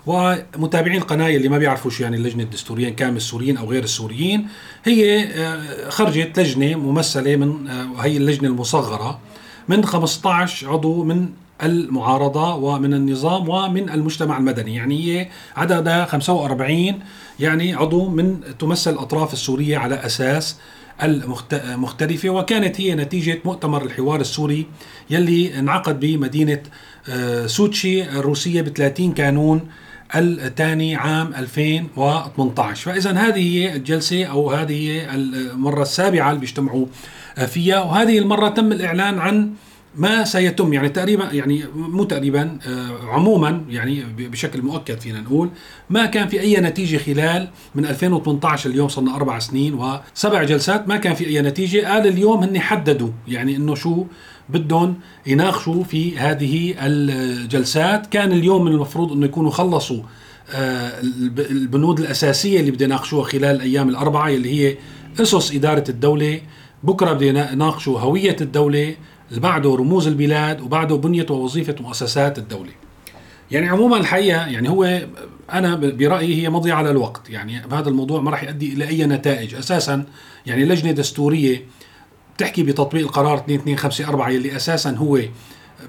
ومتابعين 0.06 0.98
القناه 0.98 1.30
اللي 1.30 1.50
ما 1.50 1.58
بيعرفوا 1.58 1.92
شو 1.92 2.04
يعني 2.04 2.18
اللجنة 2.18 2.44
الدستورية 2.44 2.90
كان 2.90 3.12
من 3.12 3.18
السوريين 3.18 3.58
أو 3.58 3.72
غير 3.72 3.84
السوريين 3.84 4.48
هي 4.84 5.24
آه، 5.24 5.90
خرجت 5.90 6.40
لجنة 6.40 6.76
ممثلة 6.76 7.36
من 7.36 7.68
آه، 7.68 8.02
هي 8.02 8.18
اللجنة 8.18 8.50
المصغرة 8.50 9.20
من 9.68 9.86
15 9.86 10.70
عضو 10.70 11.04
من 11.04 11.30
المعارضة 11.64 12.56
ومن 12.56 12.94
النظام 12.94 13.50
ومن 13.50 13.90
المجتمع 13.90 14.38
المدني. 14.38 14.76
يعني 14.76 15.06
هي 15.06 15.28
عددها 15.56 16.06
45 16.06 17.00
يعني 17.40 17.74
عضو 17.74 18.10
من 18.10 18.40
تمثل 18.60 18.94
الأطراف 18.94 19.34
السورية 19.34 19.78
على 19.78 19.96
أساس 19.96 20.58
المختلفة 21.04 22.30
وكانت 22.30 22.82
هي 22.82 22.96
نتيجة 22.96 23.40
مؤتمر 23.46 23.84
الحوار 23.84 24.22
السوري 24.22 24.66
يلي 25.10 25.60
انعقد 25.60 26.00
بمدينة 26.00 26.64
آه، 27.10 27.48
سوتشي 27.48 28.04
الروسية 28.04 28.62
ب 28.62 28.70
30 28.70 29.14
كانون 29.14 29.62
الثاني 30.20 30.96
عام 30.96 31.34
2018 31.36 32.92
فإذا 32.92 33.12
هذه 33.12 33.58
هي 33.58 33.76
الجلسة 33.76 34.26
أو 34.26 34.52
هذه 34.52 34.74
هي 34.74 35.16
المرة 35.16 35.82
السابعة 35.82 36.30
اللي 36.30 36.40
بيجتمعوا 36.40 36.86
فيها 37.48 37.82
وهذه 37.82 38.20
المرة 38.20 38.50
تم 38.50 38.72
الإعلان 38.72 39.20
عن 39.20 39.54
ما 39.98 40.24
سيتم 40.24 40.74
يعني 40.74 40.90
تقريبا 40.90 41.30
يعني 41.32 41.64
مو 41.76 42.04
تقريبا 42.04 42.58
آه، 42.68 43.06
عموما 43.08 43.62
يعني 43.70 44.04
بشكل 44.18 44.62
مؤكد 44.62 45.00
فينا 45.00 45.22
نقول 45.22 45.50
ما 45.90 46.06
كان 46.06 46.28
في 46.28 46.40
أي 46.40 46.58
نتيجة 46.58 46.98
خلال 46.98 47.48
من 47.76 47.86
2018 47.86 48.70
اليوم 48.70 48.88
صرنا 48.88 49.16
أربع 49.16 49.40
سنين 49.40 49.74
وسبع 49.74 50.44
جلسات 50.44 50.88
ما 50.88 50.98
كان 50.98 51.16
في 51.16 51.28
أي 51.28 51.42
نتيجة. 51.42 51.88
قال 51.88 52.08
اليوم 52.08 52.44
هن 52.44 52.60
حددوا 52.60 53.10
يعني 53.28 53.56
إنه 53.56 53.76
شو 53.76 54.06
بدهم 54.50 54.96
يناقشوا 55.28 55.84
في 55.84 56.18
هذه 56.18 56.76
الجلسات. 56.80 58.08
كان 58.08 58.32
اليوم 58.32 58.66
من 58.66 58.72
المفروض 58.72 59.12
إنه 59.12 59.26
يكونوا 59.26 59.52
خلصوا 59.52 60.02
آه، 60.52 60.92
البنود 61.38 62.00
الأساسية 62.00 62.60
اللي 62.60 62.72
بده 62.72 62.86
يناقشوها 62.86 63.24
خلال 63.24 63.56
الأيام 63.56 63.90
الأربعة 63.90 64.30
اللي 64.30 64.50
هي 64.50 64.78
أسس 65.22 65.56
إدارة 65.56 65.84
الدولة. 65.90 66.42
بكرة 66.84 67.14
بده 67.14 67.26
يناقشوا 67.26 68.00
هوية 68.00 68.36
الدولة 68.42 68.96
اللي 69.30 69.42
بعده 69.42 69.76
رموز 69.76 70.08
البلاد 70.08 70.62
وبعده 70.62 70.96
بنية 70.96 71.26
ووظيفة 71.30 71.76
مؤسسات 71.80 72.38
الدولة. 72.38 72.72
يعني 73.52 73.70
عموما 73.70 73.98
الحقيقة 73.98 74.48
يعني 74.48 74.70
هو 74.70 75.02
أنا 75.54 75.76
برأيي 75.76 76.44
هي 76.44 76.50
مضيعة 76.50 76.82
للوقت 76.82 77.30
يعني 77.30 77.62
هذا 77.72 77.90
الموضوع 77.90 78.22
ما 78.22 78.32
راح 78.32 78.44
يؤدي 78.44 78.74
إلى 78.74 78.88
أي 78.88 79.06
نتائج. 79.06 79.56
أساسا 79.56 80.06
يعني 80.46 80.66
لجنة 80.66 80.92
دستورية 80.92 81.66
بتحكي 82.36 82.64
بتطبيق 82.64 83.06
القرار 83.06 83.34
2254 83.38 84.36
يلي 84.36 84.56
أساسا 84.56 84.92
هو 84.92 85.20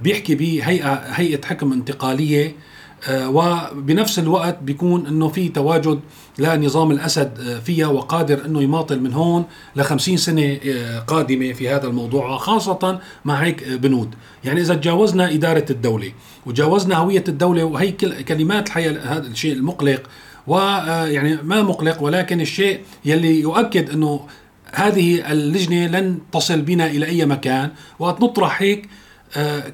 بيحكي 0.02 0.35
بهيئه 0.35 0.95
هيئة 0.95 1.47
حكم 1.47 1.73
انتقالية 1.73 2.47
آه، 2.47 2.52
وبنفس 3.11 4.19
الوقت 4.19 4.59
بيكون 4.62 5.07
إنه 5.07 5.29
في 5.29 5.49
تواجد 5.49 6.00
لنظام 6.38 6.91
الأسد 6.91 7.41
آه، 7.41 7.59
فيها 7.59 7.87
وقادر 7.87 8.45
إنه 8.45 8.62
يماطل 8.62 9.00
من 9.00 9.12
هون 9.12 9.45
ل 9.76 9.83
50 9.83 10.17
سنة 10.17 10.59
آه، 10.67 10.99
قادمة 10.99 11.53
في 11.53 11.69
هذا 11.69 11.87
الموضوع 11.87 12.37
خاصه 12.37 13.00
مع 13.25 13.35
هيك 13.35 13.69
بنود، 13.69 14.15
يعني 14.45 14.61
إذا 14.61 14.75
تجاوزنا 14.75 15.33
إدارة 15.33 15.65
الدولة 15.71 16.12
وتجاوزنا 16.47 16.97
هوية 16.97 17.25
الدولة 17.29 17.65
وهي 17.65 17.93
كلمات 18.29 18.67
الحقيقة 18.67 19.17
هذا 19.17 19.26
الشيء 19.26 19.53
المقلق 19.53 20.03
ويعني 20.47 21.38
ما 21.43 21.62
مقلق 21.62 22.03
ولكن 22.03 22.41
الشيء 22.41 22.81
يلي 23.05 23.41
يؤكد 23.41 23.91
إنه 23.91 24.21
هذه 24.73 25.33
اللجنة 25.33 25.87
لن 25.87 26.19
تصل 26.33 26.61
بنا 26.61 26.87
إلى 26.87 27.07
أي 27.07 27.26
مكان. 27.26 27.71
وقت 27.99 28.23
نطرح 28.23 28.62
هيك 28.62 28.88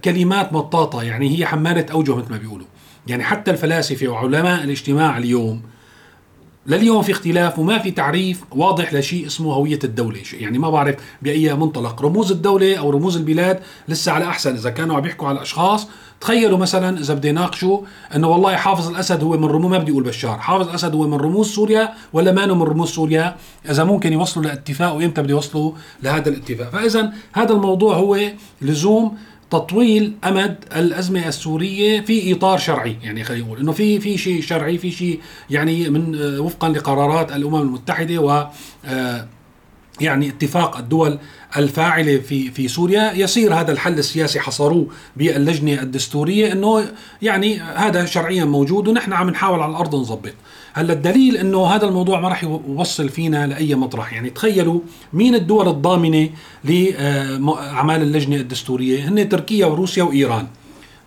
كلمات 0.04 0.52
مطاطه 0.52 1.02
يعني 1.02 1.38
هي 1.38 1.46
حمالة 1.46 1.86
أوجه 1.92 2.16
مثل 2.16 2.30
ما 2.30 2.36
بيقولوا. 2.36 2.66
يعني 3.06 3.24
حتى 3.24 3.50
الفلاسفة 3.50 4.08
وعلماء 4.08 4.64
الاجتماع 4.64 5.18
اليوم 5.18 5.62
لليوم 6.66 7.02
في 7.02 7.12
اختلاف 7.12 7.58
وما 7.58 7.78
في 7.78 7.90
تعريف 7.90 8.44
واضح 8.52 8.94
لشيء 8.94 9.26
اسمه 9.26 9.52
هوية 9.52 9.78
الدولة. 9.84 10.20
يعني 10.32 10.58
ما 10.58 10.70
بعرف 10.70 10.96
بأي 11.22 11.54
منطلق. 11.54 12.02
رموز 12.02 12.32
الدولة 12.32 12.76
أو 12.76 12.90
رموز 12.90 13.16
البلاد 13.16 13.60
لسه 13.88 14.12
على 14.12 14.24
أحسن. 14.24 14.54
إذا 14.54 14.70
كانوا 14.70 14.96
عم 14.96 15.06
يحكوا 15.06 15.28
على 15.28 15.42
أشخاص 15.42 15.88
تخيلوا 16.20 16.58
مثلا 16.58 16.98
إذا 16.98 17.14
بدي 17.14 17.28
يناقشوا 17.28 17.80
أنه 18.16 18.28
والله 18.28 18.56
حافظ 18.56 18.88
الأسد 18.88 19.22
هو 19.22 19.36
من 19.36 19.44
رموز 19.44 19.70
ما 19.70 19.78
بدي 19.78 19.92
أقول 19.92 20.02
بشار. 20.04 20.38
حافظ 20.38 20.68
الأسد 20.68 20.94
هو 20.94 21.06
من 21.06 21.14
رموز 21.14 21.50
سوريا 21.50 21.92
ولا 22.12 22.32
ما 22.32 22.46
من 22.46 22.62
رموز 22.62 22.88
سوريا؟ 22.88 23.36
إذا 23.70 23.84
ممكن 23.84 24.12
يوصلوا 24.12 24.44
لاتفاق 24.44 24.94
وإمتى 24.94 25.22
بده 25.22 25.30
يوصلوا 25.30 25.72
لهذا 26.02 26.28
الاتفاق؟ 26.28 26.70
فإذا 26.70 27.12
هذا 27.32 27.52
الموضوع 27.52 27.96
هو 27.96 28.18
لزوم 28.62 29.16
تطويل 29.52 30.12
أمد 30.24 30.64
الأزمة 30.76 31.28
السورية 31.28 32.00
في 32.00 32.32
إطار 32.32 32.58
شرعي 32.58 32.96
يعني 33.02 33.24
خلينا 33.24 33.44
نقول 33.44 33.58
إنه 33.58 33.72
في 33.72 34.00
في 34.00 34.18
شيء 34.18 34.42
شرعي 34.42 34.78
في 34.78 34.90
شيء 34.90 35.20
يعني 35.50 35.90
من 35.90 36.14
آه، 36.14 36.40
وفقا 36.40 36.68
لقرارات 36.68 37.32
الأمم 37.32 37.60
المتحدة 37.60 38.18
و 38.18 38.46
آه، 38.84 39.28
يعني 40.00 40.28
اتفاق 40.28 40.76
الدول 40.76 41.18
الفاعلة 41.56 42.18
في 42.18 42.50
في 42.50 42.68
سوريا. 42.68 43.12
يصير 43.12 43.54
هذا 43.54 43.72
الحل 43.72 43.98
السياسي 43.98 44.40
حصروه 44.40 44.86
باللجنة 45.16 45.82
الدستورية 45.82 46.52
إنه 46.52 46.84
يعني 47.22 47.60
هذا 47.60 48.04
شرعيا 48.04 48.44
موجود 48.44 48.88
ونحن 48.88 49.12
عم 49.12 49.30
نحاول 49.30 49.60
على 49.60 49.70
الأرض 49.70 49.94
نظبط. 49.94 50.34
هلا 50.74 50.92
الدليل 50.92 51.36
إنه 51.36 51.66
هذا 51.66 51.86
الموضوع 51.86 52.20
ما 52.20 52.28
راح 52.28 52.44
يوصل 52.44 53.08
فينا 53.08 53.46
لأي 53.46 53.74
مطرح. 53.74 54.12
يعني 54.12 54.30
تخيلوا 54.30 54.80
مين 55.12 55.34
الدول 55.34 55.68
الضامنة 55.68 56.30
لأعمال 56.64 58.02
اللجنة 58.02 58.36
الدستورية؟ 58.36 59.08
هن 59.08 59.28
تركيا 59.28 59.66
وروسيا 59.66 60.02
وإيران. 60.02 60.46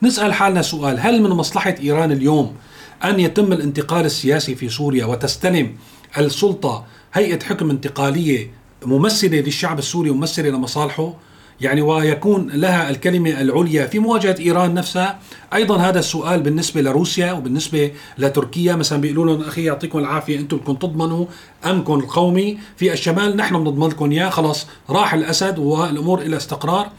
نسأل 0.01 0.33
حالنا 0.33 0.61
سؤال 0.61 0.99
هل 0.99 1.21
من 1.21 1.29
مصلحة 1.29 1.75
إيران 1.83 2.11
اليوم 2.11 2.55
أن 3.03 3.19
يتم 3.19 3.53
الانتقال 3.53 4.05
السياسي 4.05 4.55
في 4.55 4.69
سوريا 4.69 5.05
وتستلم 5.05 5.75
السلطة 6.17 6.85
هيئة 7.13 7.39
حكم 7.43 7.69
انتقالية 7.69 8.51
ممثلة 8.85 9.39
للشعب 9.39 9.79
السوري 9.79 10.09
وممثلة 10.09 10.49
لمصالحه؟ 10.49 11.13
يعني 11.61 11.81
ويكون 11.81 12.49
لها 12.49 12.89
الكلمة 12.89 13.41
العليا 13.41 13.87
في 13.87 13.99
مواجهة 13.99 14.35
إيران 14.39 14.73
نفسها. 14.73 15.19
أيضا 15.53 15.77
هذا 15.77 15.99
السؤال 15.99 16.41
بالنسبة 16.41 16.81
لروسيا 16.81 17.31
وبالنسبة 17.31 17.91
لتركيا. 18.17 18.75
مثلا 18.75 19.01
بيقولوا 19.01 19.25
لهم 19.25 19.47
أخي 19.47 19.63
يعطيكم 19.63 19.99
العافية 19.99 20.39
أنتم 20.39 20.57
بدكم 20.57 20.73
تضمنوا 20.73 21.25
امنكم 21.65 21.93
القومي 21.93 22.57
في 22.77 22.93
الشمال 22.93 23.37
نحن 23.37 23.63
بنضمن 23.63 23.87
لكم 23.87 24.11
إياه. 24.11 24.29
خلاص 24.29 24.67
راح 24.89 25.13
الأسد 25.13 25.59
والأمور 25.59 26.21
إلى 26.21 26.37
استقرار. 26.37 26.89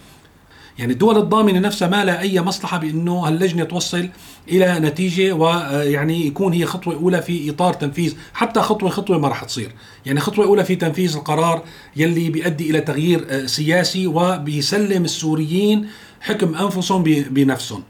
يعني 0.78 0.92
الدول 0.92 1.16
الضامنة 1.18 1.58
نفسها 1.58 1.88
ما 1.88 2.04
لها 2.04 2.20
أي 2.20 2.40
مصلحة 2.40 2.78
بأنه 2.78 3.12
هاللجنة 3.12 3.64
توصل 3.64 4.08
إلى 4.48 4.78
نتيجة 4.80 5.32
ويعني 5.32 6.26
يكون 6.26 6.52
هي 6.52 6.66
خطوة 6.66 6.94
أولى 6.94 7.22
في 7.22 7.50
إطار 7.50 7.74
تنفيذ 7.74 8.14
حتى 8.34 8.60
خطوة 8.60 8.90
خطوة 8.90 9.18
ما 9.18 9.28
راح 9.28 9.44
تصير. 9.44 9.72
يعني 10.06 10.20
خطوة 10.20 10.44
أولى 10.44 10.64
في 10.64 10.76
تنفيذ 10.76 11.16
القرار 11.16 11.62
يلي 11.96 12.30
بيؤدي 12.30 12.70
إلى 12.70 12.80
تغيير 12.80 13.26
آه، 13.30 13.46
سياسي 13.46 14.06
وبيسلم 14.06 15.04
السوريين 15.04 15.88
حكم 16.20 16.54
أنفسهم 16.54 17.02
بنفسهم. 17.02 17.82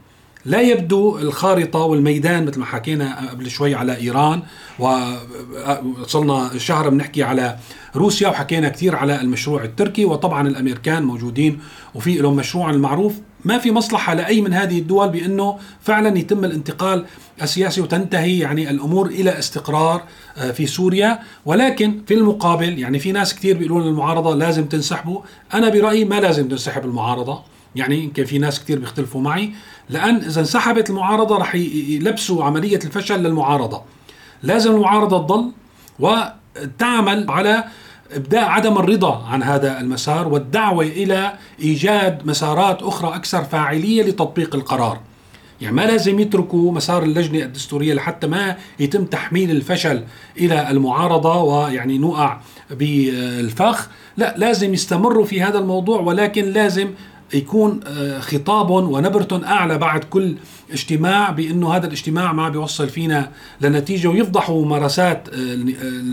لا 0.47 0.61
يبدو 0.61 1.17
الخارطة 1.17 1.79
والميدان 1.79 2.45
مثل 2.45 2.59
ما 2.59 2.65
حكينا 2.65 3.29
قبل 3.29 3.49
شوي 3.49 3.75
على 3.75 3.97
إيران 3.97 4.41
وصلنا 4.79 6.49
شهر 6.57 6.89
بنحكي 6.89 7.23
على 7.23 7.57
روسيا 7.95 8.27
وحكينا 8.27 8.69
كثير 8.69 8.95
على 8.95 9.21
المشروع 9.21 9.63
التركي 9.63 10.05
وطبعا 10.05 10.47
الأمريكان 10.47 11.03
موجودين 11.03 11.59
وفي 11.95 12.15
لهم 12.15 12.35
مشروع 12.35 12.69
المعروف. 12.69 13.13
ما 13.45 13.57
في 13.57 13.71
مصلحة 13.71 14.13
لأي 14.13 14.41
من 14.41 14.53
هذه 14.53 14.79
الدول 14.79 15.09
بأنه 15.09 15.57
فعلا 15.81 16.19
يتم 16.19 16.45
الانتقال 16.45 17.05
السياسي 17.41 17.81
وتنتهي 17.81 18.39
يعني 18.39 18.69
الأمور 18.69 19.07
إلى 19.07 19.39
استقرار 19.39 20.03
آه، 20.37 20.51
في 20.51 20.65
سوريا. 20.65 21.19
ولكن 21.45 22.01
في 22.07 22.13
المقابل 22.13 22.79
يعني 22.79 22.99
في 22.99 23.11
ناس 23.11 23.35
كثير 23.35 23.57
بيقولون 23.57 23.87
المعارضة 23.87 24.35
لازم 24.35 24.65
تنسحبوا. 24.65 25.21
أنا 25.53 25.69
برأيي 25.69 26.05
ما 26.05 26.19
لازم 26.19 26.47
تنسحب 26.47 26.85
المعارضة. 26.85 27.56
يعني 27.75 28.03
يمكن 28.03 28.25
في 28.25 28.37
ناس 28.37 28.63
كثير 28.63 28.79
بيختلفوا 28.79 29.21
معي. 29.21 29.51
لأن 29.89 30.15
إذا 30.15 30.39
انسحبت 30.39 30.89
المعارضة 30.89 31.37
رح 31.37 31.55
يلبسوا 31.55 32.43
عملية 32.43 32.79
الفشل 32.85 33.23
للمعارضة. 33.23 33.81
لازم 34.43 34.75
المعارضة 34.75 35.17
تضل 35.17 35.51
وتعمل 35.99 37.25
على 37.29 37.63
إبداء 38.11 38.45
عدم 38.45 38.77
الرضا 38.77 39.25
عن 39.27 39.43
هذا 39.43 39.79
المسار 39.79 40.27
والدعوة 40.27 40.85
إلى 40.85 41.33
إيجاد 41.59 42.27
مسارات 42.27 42.83
أخرى 42.83 43.15
أكثر 43.15 43.43
فاعلية 43.43 44.03
لتطبيق 44.03 44.55
القرار. 44.55 44.99
يعني 45.61 45.75
ما 45.75 45.81
لازم 45.81 46.19
يتركوا 46.19 46.71
مسار 46.71 47.03
اللجنة 47.03 47.39
الدستورية 47.39 47.93
لحتى 47.93 48.27
ما 48.27 48.57
يتم 48.79 49.05
تحميل 49.05 49.51
الفشل 49.51 50.03
إلى 50.37 50.71
المعارضة 50.71 51.41
ويعني 51.41 51.97
نوقع 51.97 52.39
بالفخ، 52.71 53.89
لا 54.17 54.35
لازم 54.37 54.73
يستمروا 54.73 55.25
في 55.25 55.41
هذا 55.41 55.59
الموضوع 55.59 56.01
ولكن 56.01 56.45
لازم 56.45 56.89
يكون 57.33 57.79
آه، 57.87 58.19
خطابهم 58.19 58.91
ونبرتهم 58.91 59.43
أعلى 59.43 59.77
بعد 59.77 60.03
كل 60.03 60.35
اجتماع 60.71 61.29
بأنه 61.29 61.75
هذا 61.75 61.85
الاجتماع 61.85 62.33
ما 62.33 62.49
بيوصل 62.49 62.89
فينا 62.89 63.31
لنتيجة 63.61 64.07
ويفضحوا 64.07 64.65
ممارسات 64.65 65.29
آه، 65.29 65.35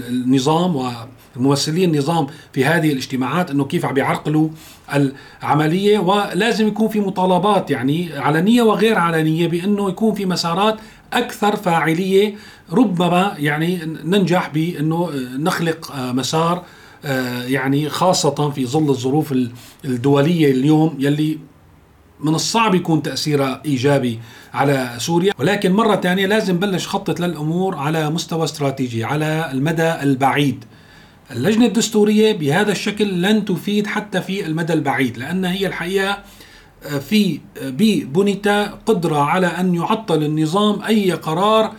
النظام 0.09 0.95
وممثلي 1.37 1.85
النظام 1.85 2.27
في 2.53 2.65
هذه 2.65 2.93
الاجتماعات 2.93 3.51
أنه 3.51 3.65
كيف 3.65 3.85
عم 3.85 3.95
بيعرقلوا 3.95 4.49
العملية. 5.43 5.99
ولازم 5.99 6.69
يكون 6.69 6.89
في 6.89 7.01
مطالبات 7.01 7.71
يعني 7.71 8.17
علنيه 8.17 8.63
وغير 8.63 8.99
علنيه 8.99 9.49
بأنه 9.49 9.89
يكون 9.89 10.15
في 10.15 10.27
مسارات 10.27 10.77
أكثر 11.13 11.57
فاعلية 11.57 12.35
ربما 12.73 13.35
يعني 13.39 13.81
ننجح 14.05 14.49
بأنه 14.49 15.11
نخلق 15.39 15.93
آه، 15.93 16.13
مسار 16.13 16.57
آه، 16.57 16.63
يعني 17.47 17.89
خاصة 17.89 18.51
في 18.51 18.67
ظل 18.67 18.91
الظروف 18.91 19.35
الدولية 19.85 20.51
اليوم 20.51 20.97
يلي 20.99 21.39
من 22.21 22.35
الصعب 22.35 22.75
يكون 22.75 23.03
تأثيرها 23.03 23.63
إيجابي 23.65 24.21
على 24.55 24.95
سوريا. 24.99 25.33
ولكن 25.39 25.73
مرة 25.73 25.97
ثانية 25.97 26.27
لازم 26.27 26.59
بلش 26.59 26.89
خطط 26.89 27.21
للأمور 27.21 27.77
على 27.77 28.11
مستوى 28.11 28.45
استراتيجي 28.45 29.05
على 29.05 29.51
المدى 29.53 29.93
البعيد. 30.03 30.65
اللجنة 31.31 31.67
الدستورية 31.67 32.33
بهذا 32.33 32.73
الشكل 32.73 33.23
لن 33.23 33.45
تفيد 33.45 33.87
حتى 33.87 34.21
في 34.21 34.47
المدى 34.47 34.73
البعيد 34.73 35.19
لأن 35.19 35.45
هي 35.45 35.67
الحقيقة 35.67 36.19
آه، 36.85 36.99
في 36.99 37.41
آه، 37.63 37.71
ببنتا 37.71 38.79
قدرة 38.87 39.19
على 39.19 39.47
أن 39.47 39.75
يعطل 39.75 40.23
النظام 40.23 40.83
أي 40.83 41.13
قرار 41.13 41.73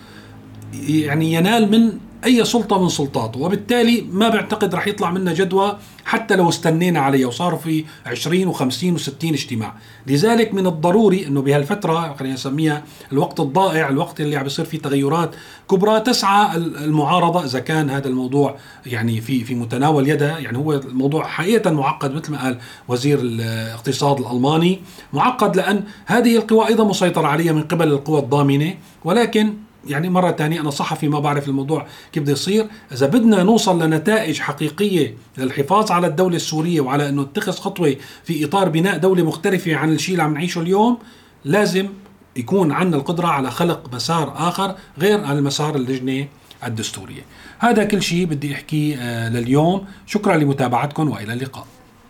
يعني 0.87 1.33
ينال 1.33 1.71
من 1.71 1.91
أي 2.25 2.45
سلطة 2.45 2.81
من 2.81 2.89
سلطاته 2.89 3.39
وبالتالي 3.39 4.05
ما 4.11 4.29
بعتقد 4.29 4.75
رح 4.75 4.87
يطلع 4.87 5.11
منا 5.11 5.33
جدوى 5.33 5.77
حتى 6.05 6.35
لو 6.35 6.49
استنينا 6.49 6.99
عليها 6.99 7.27
وصاروا 7.27 7.59
في 7.59 7.85
20 8.05 8.53
و50 8.53 8.99
و60 8.99 9.23
اجتماع. 9.23 9.73
لذلك 10.07 10.53
من 10.53 10.67
الضروري 10.67 11.27
إنه 11.27 11.41
بهالفترة 11.41 12.15
خلينا 12.19 12.33
نسميها 12.33 12.83
الوقت 13.11 13.39
الضائع 13.39 13.89
الوقت 13.89 14.21
اللي 14.21 14.35
عم 14.35 14.43
بيصير 14.43 14.65
فيه 14.65 14.79
تغيرات 14.79 15.35
كبرى 15.71 15.99
تسعى 15.99 16.57
المعارضة 16.57 17.45
إذا 17.45 17.59
كان 17.59 17.89
هذا 17.89 18.07
الموضوع 18.07 18.57
يعني 18.85 19.21
في 19.21 19.43
في 19.43 19.55
متناول 19.55 20.09
يدها 20.09 20.39
يعني 20.39 20.57
هو 20.57 20.73
الموضوع 20.73 21.27
حقيقة 21.27 21.71
معقد 21.71 22.13
مثل 22.13 22.31
ما 22.31 22.43
قال 22.43 22.57
وزير 22.87 23.19
الاقتصاد 23.21 24.19
الألماني 24.19 24.81
معقد 25.13 25.55
لأن 25.55 25.83
هذه 26.05 26.35
القوى 26.35 26.67
أيضا 26.67 26.83
مسيطر 26.83 27.25
عليها 27.25 27.53
من 27.53 27.63
قبل 27.63 27.87
القوى 27.87 28.19
الضامنة 28.19 28.73
ولكن 29.03 29.53
يعني 29.87 30.09
مرة 30.09 30.31
ثانية 30.31 30.61
أنا 30.61 30.69
صحفي 30.69 31.07
ما 31.07 31.19
بعرف 31.19 31.47
الموضوع 31.47 31.87
كيف 32.11 32.23
بده 32.23 32.31
يصير. 32.31 32.67
إذا 32.91 33.07
بدنا 33.07 33.43
نوصل 33.43 33.83
لنتائج 33.83 34.39
حقيقية 34.39 35.15
للحفاظ 35.37 35.91
على 35.91 36.07
الدولة 36.07 36.35
السورية 36.35 36.81
وعلى 36.81 37.09
أنه 37.09 37.21
نتخذ 37.21 37.51
خطوة 37.51 37.95
في 38.23 38.45
إطار 38.45 38.69
بناء 38.69 38.97
دولة 38.97 39.23
مختلفة 39.23 39.75
عن 39.75 39.93
الشيء 39.93 40.13
اللي 40.13 40.23
عم 40.23 40.33
نعيشه 40.33 40.61
اليوم 40.61 40.97
لازم 41.45 41.87
يكون 42.35 42.71
عندنا 42.71 42.97
القدرة 43.01 43.27
على 43.27 43.51
خلق 43.51 43.93
مسار 43.93 44.33
آخر 44.49 44.75
غير 44.99 45.23
عن 45.23 45.37
المسار 45.37 45.75
اللجنة 45.75 46.27
الدستورية. 46.63 47.21
هذا 47.59 47.83
كل 47.83 48.01
شيء 48.01 48.25
بدي 48.25 48.53
أحكيه 48.53 48.97
آه، 48.99 49.29
لليوم. 49.29 49.85
شكرا 50.05 50.37
لمتابعتكم 50.37 51.09
وإلى 51.09 51.33
اللقاء. 51.33 51.67